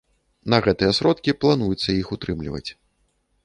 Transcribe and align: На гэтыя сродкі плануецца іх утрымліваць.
На 0.53 0.59
гэтыя 0.67 0.95
сродкі 1.01 1.37
плануецца 1.45 1.89
іх 2.01 2.07
утрымліваць. 2.19 2.67